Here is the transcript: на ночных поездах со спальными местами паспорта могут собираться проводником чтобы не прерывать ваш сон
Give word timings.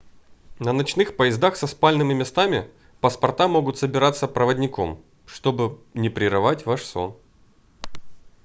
на 0.57 0.73
ночных 0.73 1.15
поездах 1.15 1.55
со 1.55 1.67
спальными 1.67 2.15
местами 2.15 2.67
паспорта 3.01 3.47
могут 3.47 3.77
собираться 3.77 4.27
проводником 4.27 4.99
чтобы 5.27 5.79
не 5.93 6.09
прерывать 6.09 6.65
ваш 6.65 6.81
сон 6.85 7.15